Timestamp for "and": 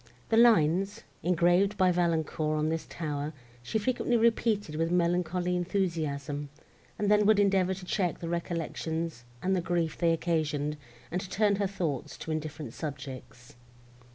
6.97-7.11, 9.43-9.55, 11.11-11.21